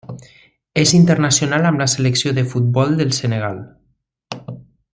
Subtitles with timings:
[0.83, 3.61] És internacional amb la selecció de futbol del Senegal.